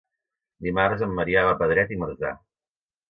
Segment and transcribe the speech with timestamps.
[0.67, 2.33] Dimarts en Maria va a Pedret i Marzà.